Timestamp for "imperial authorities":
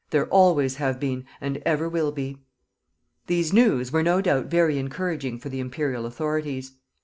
5.59-6.71